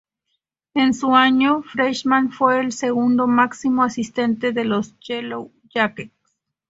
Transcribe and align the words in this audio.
En 0.73 0.95
su 0.95 1.13
año 1.15 1.61
freshman, 1.61 2.31
fue 2.31 2.59
el 2.59 2.71
segundo 2.71 3.27
máximo 3.27 3.83
asistente 3.83 4.51
de 4.51 4.65
los 4.65 4.97
Yellow 4.99 5.51
Jackets. 5.71 6.11